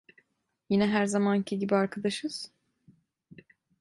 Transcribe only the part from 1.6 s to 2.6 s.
arkadaşız?